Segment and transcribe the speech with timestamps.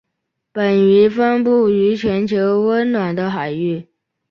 [0.51, 3.87] 本鱼分布于全球温暖的海域。